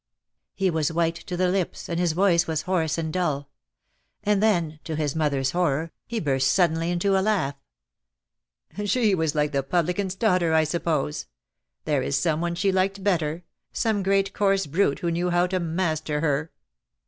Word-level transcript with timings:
He 0.55 0.71
was 0.71 0.91
white 0.91 1.13
to 1.27 1.37
the 1.37 1.49
lips, 1.49 1.87
and 1.87 1.99
his 1.99 2.13
voice 2.13 2.47
was 2.47 2.63
hoarse 2.63 2.97
and 2.97 3.13
dull. 3.13 3.51
And 4.23 4.41
then, 4.41 4.79
to 4.83 4.95
his 4.95 5.15
mother's 5.15 5.51
horror, 5.51 5.91
he 6.07 6.19
burst 6.19 6.51
suddenly 6.51 6.89
into 6.89 7.15
a 7.15 7.21
laugh. 7.21 7.53
"She 8.85 9.13
was 9.13 9.35
like 9.35 9.51
the 9.51 9.61
publican's 9.61 10.15
daughter, 10.15 10.55
I 10.55 10.63
suppose. 10.63 11.27
There 11.85 12.01
is 12.01 12.17
someone 12.17 12.55
she 12.55 12.71
liked 12.71 13.03
better— 13.03 13.43
some 13.73 14.01
great 14.01 14.33
coarse 14.33 14.65
brute 14.65 15.01
who 15.01 15.11
knew 15.11 15.29
how 15.29 15.45
to 15.45 15.59
master 15.59 16.19
her." 16.21 16.51